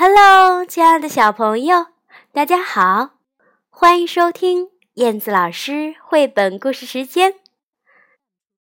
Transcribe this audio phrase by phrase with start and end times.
[0.00, 1.86] Hello，亲爱的小朋友，
[2.30, 3.14] 大家好，
[3.68, 7.34] 欢迎收听燕子老师绘本故事时间。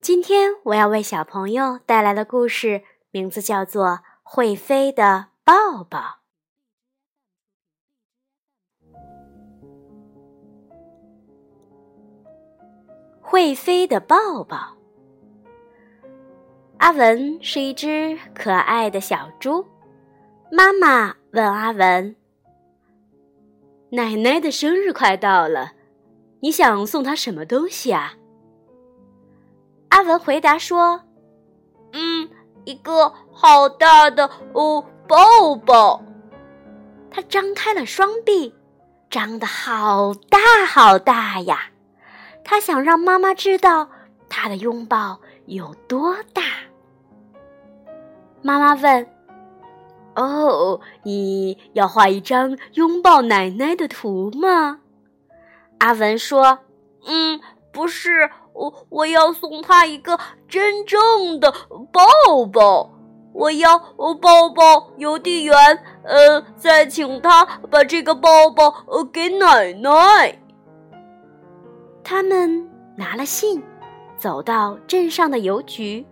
[0.00, 3.86] 今天我要为小朋友带来的故事名字叫做
[4.22, 5.98] 《会飞的抱抱》。
[13.20, 14.76] 会飞的抱抱。
[16.78, 19.66] 阿文是一只可爱的小猪，
[20.52, 21.16] 妈妈。
[21.34, 22.14] 问阿文
[23.90, 25.72] ：“奶奶的生日快到了，
[26.38, 28.14] 你想送她什么东西啊？”
[29.90, 31.02] 阿文回答说
[31.92, 32.30] ：“嗯，
[32.64, 36.00] 一个好大的哦抱抱。”
[37.10, 38.54] 他张开了双臂，
[39.10, 41.70] 张得好大好大呀！
[42.44, 43.90] 他想让妈妈知道
[44.28, 46.42] 他的拥抱有多大。
[48.40, 49.13] 妈妈问。
[50.16, 54.80] 哦，你要画一张拥抱奶奶的图吗？
[55.78, 56.60] 阿文说
[57.06, 57.40] ：“嗯，
[57.72, 61.52] 不是，我我要送她一个真正的
[61.92, 62.90] 抱抱。
[63.32, 63.76] 我要
[64.22, 65.56] 抱抱邮递员，
[66.04, 70.38] 呃，再请他把这个抱抱呃给奶奶。”
[72.04, 73.60] 他们拿了信，
[74.16, 76.06] 走到镇上的邮局。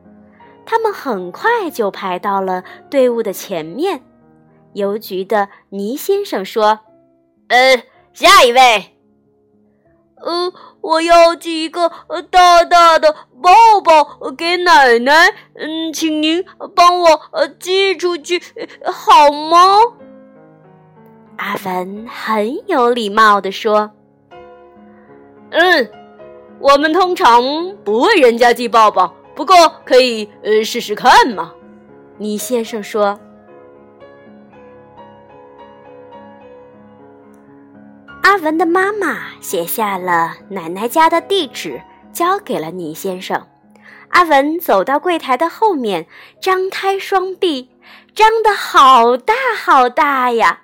[0.64, 4.02] 他们很快就排到了队伍的前面。
[4.74, 6.80] 邮局的倪先生说
[7.48, 7.82] ：“呃，
[8.14, 8.96] 下一位。
[10.16, 11.90] 呃，我要寄一个
[12.30, 15.34] 大大的抱抱给奶奶。
[15.56, 18.40] 嗯，请您帮我呃寄出去
[18.84, 19.58] 好吗？”
[21.36, 23.90] 阿凡很有礼貌地说
[25.50, 25.90] ：“嗯，
[26.60, 27.42] 我们通常
[27.84, 31.52] 不为人家寄抱抱。”不过可以呃试试看嘛，
[32.18, 33.18] 倪先生说。
[38.22, 41.82] 阿文的妈妈写下了奶奶家的地址，
[42.12, 43.48] 交给了倪先生。
[44.10, 46.06] 阿文走到柜台的后面，
[46.40, 47.68] 张开双臂，
[48.14, 50.60] 张得好大好大呀！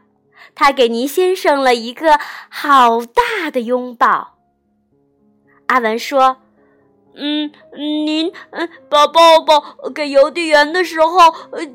[0.55, 4.37] 他给倪先生了一个好大的拥抱。
[5.67, 6.37] 阿文说。
[7.19, 9.63] 嗯，您嗯把抱抱
[9.95, 11.19] 给邮递员的时候，
[11.51, 11.67] 呃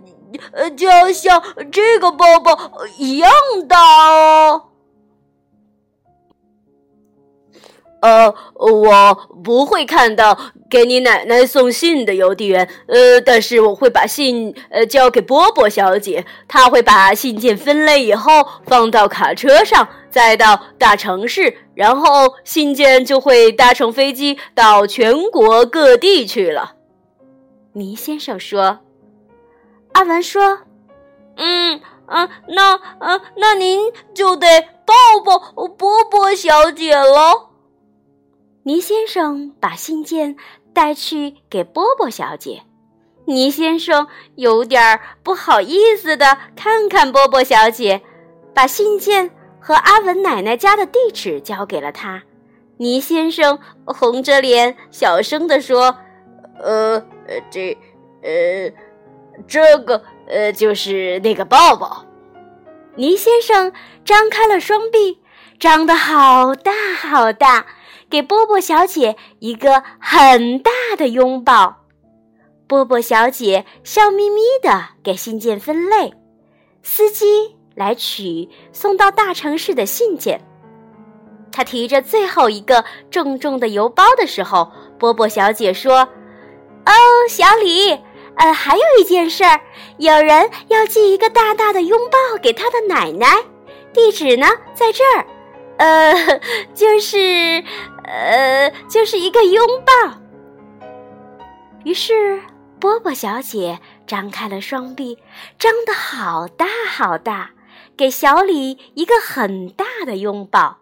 [0.53, 2.57] 呃，就要像这个抱抱
[2.97, 3.29] 一样
[3.67, 3.77] 大
[4.09, 4.72] 哦。
[8.03, 9.15] 呃，我
[9.45, 10.37] 不会看到
[10.69, 26.73] 给你奶奶送信的邮递员，呃，但是我会把信呃交给波波小姐，她会把信件分类以后放到卡车上，再到大城市，然后信件就会搭乘飞机到全国各地去了。
[27.71, 28.79] 倪先生说
[29.93, 30.59] ：“阿文说，
[31.37, 34.93] 嗯嗯，那嗯那您就得抱
[35.23, 37.51] 抱波波小姐了。”
[38.65, 40.37] 倪先生把信件
[40.73, 42.63] 带去给波波小姐，
[43.25, 48.01] 倪先生有点不好意思的看看波波小姐，
[48.53, 52.23] 把信件和阿文奶奶家的地址交给了她。
[52.77, 55.97] 倪先生红着脸小声的说
[56.57, 57.05] ：“呃，
[57.51, 57.77] 这，
[58.21, 58.71] 呃，
[59.45, 62.05] 这个，呃，就是那个抱抱。”
[62.95, 63.73] 倪先生
[64.05, 65.19] 张开了双臂，
[65.59, 67.65] 张得好大好大。
[68.13, 71.77] 给波波小姐一个很大的拥抱。
[72.67, 76.13] 波波小姐笑眯眯的给信件分类，
[76.83, 80.39] 司机来取送到大城市的信件。
[81.51, 86.07] 他提着最后一个重重的邮包的时候，波波小姐说
[86.85, 86.93] ：“哦，
[87.27, 87.97] 小李，
[88.35, 89.59] 呃，还有一件事儿，
[89.97, 93.27] 有人要寄一个大大的拥抱给他的奶奶，
[93.91, 95.25] 地址呢在这儿，
[95.77, 96.39] 呃，
[96.75, 97.63] 就是。”
[98.13, 100.19] 呃，就是一个拥抱。
[101.83, 102.39] 于是，
[102.79, 105.17] 波波小姐张开了双臂，
[105.57, 107.49] 张得好大好大，
[107.97, 110.77] 给小李一个很大的拥抱。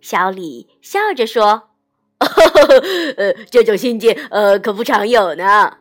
[0.00, 1.70] 小李笑着说
[2.18, 2.74] ：“呵呵呵
[3.16, 5.76] 呃，这种信件，呃，可不常有呢。”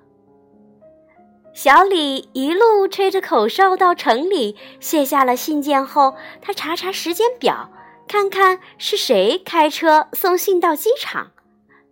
[1.52, 7.72] 小李一路吹着口哨到城里，卸下了信件后，他查查时间表。
[8.12, 11.32] 看看是谁开车送信到机场，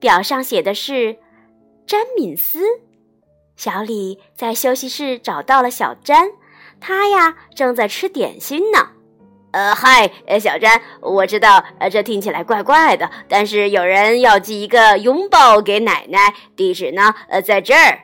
[0.02, 1.18] 表上写的是
[1.88, 2.60] 詹敏斯。
[3.56, 6.30] 小李在休息室找到了小詹，
[6.82, 8.90] 他呀正在吃点心呢。
[9.52, 10.12] 呃，嗨，
[10.42, 18.02] 小詹，我知道，呃，这听起来怪怪的，但是有人要寄一个拥抱给奶奶，地址呢，呃，在这儿。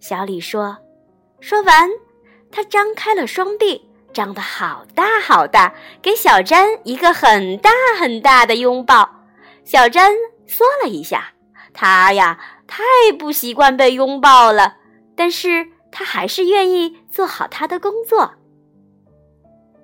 [0.00, 0.78] 小李说。
[1.40, 1.90] 说完，
[2.50, 3.87] 他张开了双臂，
[4.18, 5.72] 张得好大好大，
[6.02, 7.70] 给小詹一个很大
[8.00, 9.08] 很大的拥抱。
[9.64, 10.12] 小詹
[10.44, 11.34] 缩了一下，
[11.72, 12.36] 他呀
[12.66, 12.82] 太
[13.16, 14.74] 不习惯被拥抱了，
[15.14, 18.32] 但是他还是愿意做好他的工作。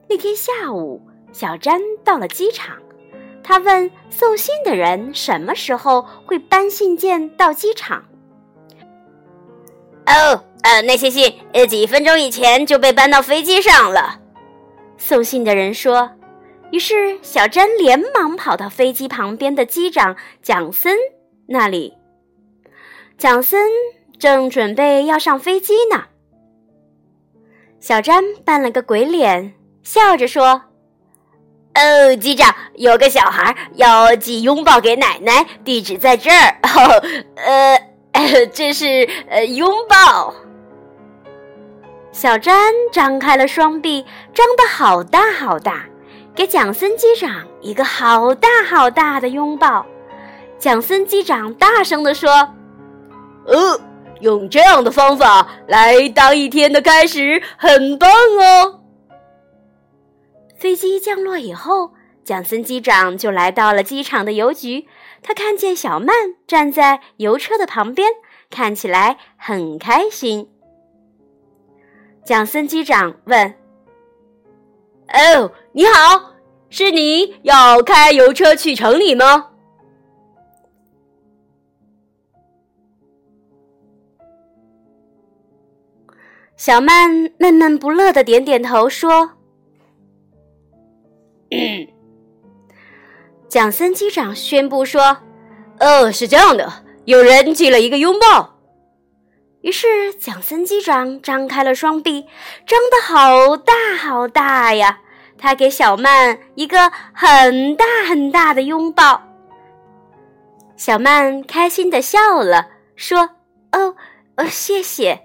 [0.09, 1.01] 那天下午，
[1.33, 2.77] 小詹到了机场，
[3.41, 8.05] 他问送信的人什么时候会搬信件到机场。
[10.07, 14.23] 哦，呃，那些信，呃，几分钟以前就被搬到飞机上了。
[14.97, 16.11] 送信的人说。
[16.71, 20.97] 于是，小詹连忙跑到飞机旁边的机长蒋森
[21.47, 21.95] 那里。
[23.17, 23.69] 蒋森
[24.19, 26.07] 正准备要上飞机呢。
[27.79, 29.55] 小詹扮了个鬼脸，
[29.85, 30.63] 笑着说
[31.77, 36.59] ：“哦，机长，有个小孩要寄拥抱给奶奶，地址在这儿。
[36.63, 37.03] 哦，
[37.37, 40.35] 呃，这是呃拥抱。”
[42.15, 45.85] 小詹张开了双臂，张得好大好大。
[46.33, 49.85] 给蒋森机长一个好大好大的拥抱，
[50.57, 52.55] 蒋森机长大声地说
[53.47, 53.81] ：“呃，
[54.21, 58.81] 用这样的方法来当一天的开始，很棒哦。”
[60.57, 64.87] 飞机降落以后，蒋森机长就来到了机场的邮局。
[65.21, 66.15] 他看见小曼
[66.47, 68.09] 站在邮车的旁边，
[68.51, 70.54] 看起来很开心。
[72.25, 73.55] 蒋森机长问。
[75.09, 76.33] 哦，你好，
[76.71, 79.51] 是你要开邮车去城里吗？
[86.57, 89.33] 小曼闷闷不乐的点点头说
[93.49, 95.19] ：“蒋森机长宣布说，
[95.79, 98.54] 哦，是这样的，有人寄了一个拥抱。”
[99.65, 102.27] 于是，蒋森机长张开了双臂，
[102.67, 105.01] 张得好大好大呀！
[105.39, 109.23] 他给小曼一个很大很大的拥抱。
[110.77, 113.31] 小曼开心的笑了，说
[113.73, 113.97] ：“哦，
[114.37, 115.23] 哦，谢谢。”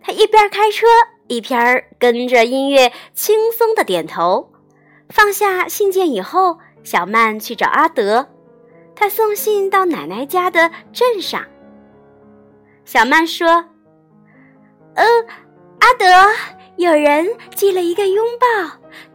[0.00, 0.86] 他一边开车，
[1.26, 4.52] 一边跟着音乐轻松的点头。
[5.08, 8.28] 放下信件以后，小曼去找阿德，
[8.94, 11.44] 他送信到奶奶家的镇上。
[12.84, 13.64] 小曼说。
[14.94, 15.26] 嗯，
[15.80, 16.06] 阿德，
[16.76, 18.46] 有人寄了一个拥抱，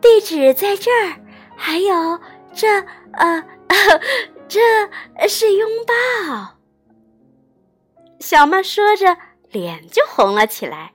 [0.01, 1.13] 地址在这儿。
[1.55, 2.19] 还有
[2.53, 2.67] 这，
[3.13, 3.43] 呃，
[4.47, 4.59] 这
[5.27, 6.55] 是拥抱。
[8.19, 9.17] 小曼说着，
[9.51, 10.91] 脸就红了起来。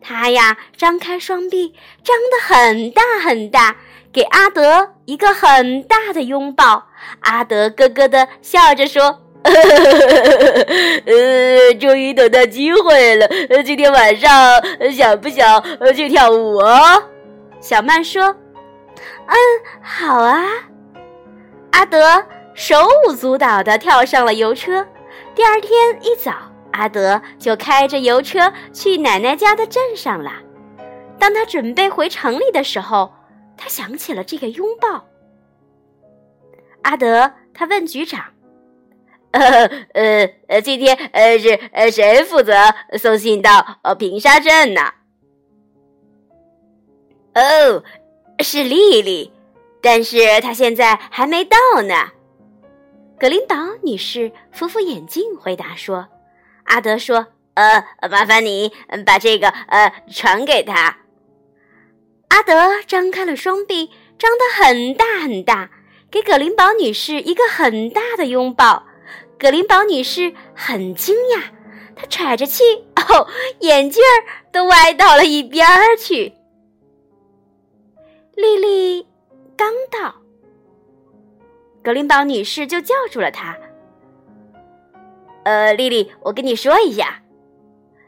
[0.00, 3.76] 她呀，张开双臂，张得很大很大，
[4.12, 6.86] 给阿德一个很大的拥抱。
[7.20, 9.24] 阿德咯咯的笑着说。
[11.06, 13.26] 呃，终于等到机会了。
[13.64, 14.30] 今天晚上
[14.92, 15.62] 想不想
[15.94, 17.02] 去跳舞啊？
[17.60, 18.24] 小曼说
[19.26, 19.36] ：“嗯，
[19.82, 20.44] 好啊。”
[21.72, 22.24] 阿德
[22.54, 24.86] 手舞足蹈的跳上了邮车。
[25.34, 25.72] 第二天
[26.02, 26.32] 一早，
[26.72, 30.32] 阿德就开着邮车去奶奶家的镇上了。
[31.18, 33.12] 当他准备回城里的时候，
[33.56, 35.06] 他想起了这个拥抱。
[36.82, 38.24] 阿德，他问局长。
[39.32, 42.54] 呃呃呃，今天呃是呃谁负责
[42.98, 44.94] 送信到呃平沙镇呢？
[47.34, 47.84] 哦，
[48.40, 49.30] 是丽丽，
[49.82, 52.12] 但是她现在还没到呢。
[53.20, 56.08] 格林堡女士扶扶眼镜回答说
[56.64, 58.72] ：“阿德说，呃，麻烦你
[59.04, 60.98] 把这个呃传给他。”
[62.28, 65.70] 阿德张开了双臂，张得很大很大，
[66.10, 68.86] 给葛林堡女士一个很大的拥抱。
[69.38, 71.42] 格林堡女士很惊讶，
[71.94, 72.64] 她喘着气，
[72.96, 73.28] 哦，
[73.60, 74.16] 眼镜儿
[74.50, 76.32] 都歪到了一边儿去。
[78.34, 79.06] 丽丽
[79.56, 80.14] 刚到，
[81.82, 83.56] 格林堡女士就叫住了她
[85.44, 87.22] ：“呃，丽丽，我跟你说一下，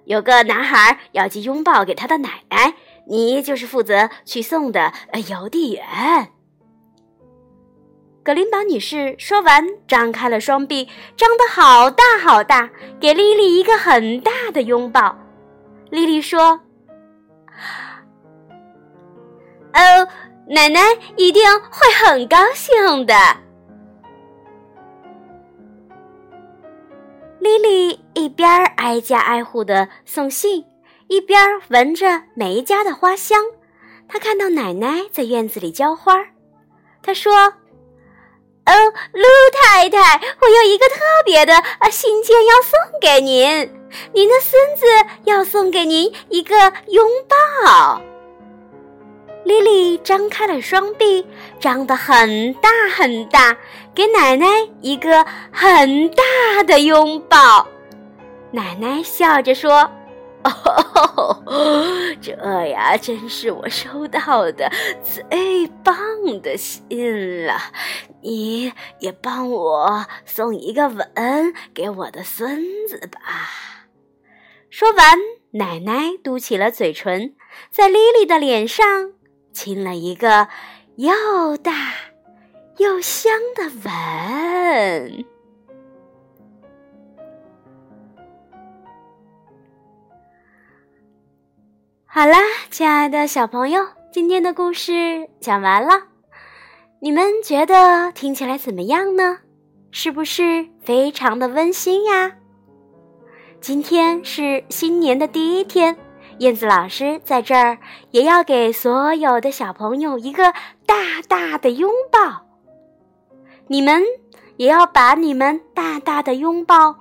[0.07, 2.75] 有个男孩要寄拥抱给他的奶奶，
[3.07, 4.93] 你就是负责去送的
[5.29, 6.33] 邮递员。”
[8.23, 10.87] 格林堡女士说完，张开了双臂，
[11.17, 12.69] 张得好大好大，
[13.01, 15.17] 给莉莉一个很大的拥抱。
[15.89, 16.61] 莉莉说
[19.73, 20.07] ：“哦，
[20.49, 20.81] 奶奶
[21.17, 23.15] 一定会很高兴的。”
[27.41, 30.67] 莉莉一边挨家挨户的送信，
[31.09, 33.43] 一边闻着每家的花香。
[34.07, 36.27] 她看到奶奶在院子里浇花，
[37.03, 37.55] 她说。
[38.67, 38.73] 哦，
[39.13, 39.23] 陆
[39.61, 43.71] 太太，我有一个特别的啊信件要送给您。
[44.13, 44.87] 您的孙子
[45.25, 46.55] 要送给您一个
[46.87, 48.01] 拥抱。
[49.43, 51.27] 莉莉张开了双臂，
[51.59, 53.57] 张得很大很大，
[53.95, 54.47] 给奶奶
[54.81, 57.67] 一个很大的拥抱。
[58.53, 59.91] 奶奶笑着说
[60.45, 61.43] ：“哦，
[62.21, 62.33] 这
[62.69, 64.71] 呀，真是我收到的
[65.03, 65.97] 最棒
[66.43, 67.59] 的信了。
[68.23, 71.07] 你也帮我送一个吻
[71.75, 73.21] 给我的孙子吧。”
[74.71, 75.19] 说完，
[75.53, 77.35] 奶奶嘟起了嘴唇，
[77.71, 79.13] 在莉莉的脸上
[79.53, 80.49] 亲了一个
[80.95, 81.73] 又大
[82.77, 85.25] 又香的吻。
[92.07, 92.39] 好啦，
[92.71, 96.10] 亲爱的小朋友，今天的故事讲完了，
[97.03, 99.39] 你们觉得听起来怎么样呢？
[99.91, 102.33] 是不是非常的温馨呀？
[103.59, 105.97] 今天是新年的第一天，
[106.41, 107.79] 燕子老师在这儿
[108.11, 110.53] 也要给所有的小朋友一个
[110.85, 112.45] 大大的拥抱。
[113.67, 114.03] 你们
[114.59, 116.95] 也要把你们大大的拥抱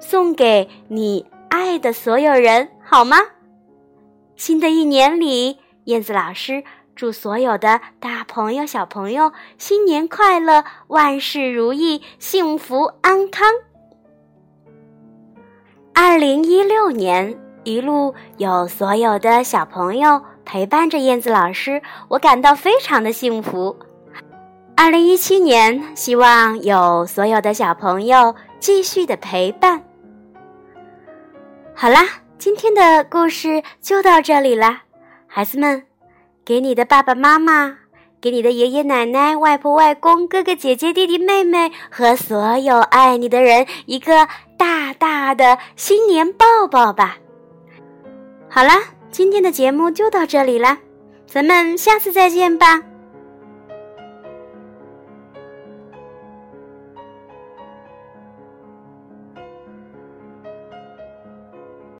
[0.00, 3.18] 送给你爱的所有人，好吗？
[4.34, 6.64] 新的一年里，燕子老师
[6.98, 13.46] 祝所有的大朋友、小朋友新年快乐，万事如意，幸福安康。
[15.94, 23.78] 二零一六年，一路有所有的小朋友陪伴着燕子老师，我感到非常的幸福。
[24.76, 29.84] 二零一七年，希望有所有的小朋友继续的陪伴。
[31.76, 32.00] 好啦。
[32.38, 34.82] 今天的故事就到这里啦，
[35.26, 35.82] 孩子们，
[36.48, 37.76] 给你的爸爸妈妈、
[38.22, 44.26] 给你的爷爷奶奶、外婆外公、哥哥姐姐、弟弟妹妹和所有爱你的人一个
[44.56, 47.18] 大大的新年抱抱吧。
[48.48, 50.78] 好啦，今天的节目就到这里了，
[51.26, 52.82] 咱们下次再见吧。